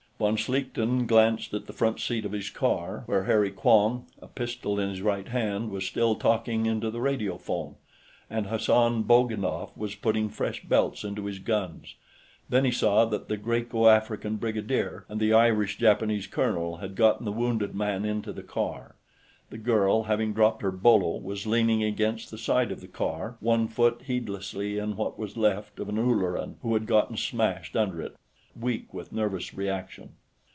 [0.21, 4.79] Von Schlichten glanced at the front seat of his car, where Harry Quong, a pistol
[4.79, 7.73] in his right hand, was still talking into the radio phone,
[8.29, 11.95] and Hassan Bogdanoff was putting fresh belts into his guns.
[12.49, 17.25] Then he saw that the Graeco African brigadier and the Irish Japanese colonel had gotten
[17.25, 18.93] the wounded man into the car.
[19.49, 23.67] The girl, having dropped her bolo, was leaning against the side of the car, one
[23.67, 28.15] foot heedlessly in what was left of an Ulleran who had gotten smashed under it,
[28.53, 30.09] weak with nervous reaction.